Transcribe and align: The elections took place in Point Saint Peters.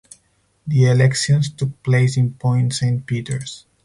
The 0.65 0.85
elections 0.87 1.51
took 1.53 1.83
place 1.83 2.17
in 2.17 2.33
Point 2.33 2.73
Saint 2.73 3.05
Peters. 3.05 3.67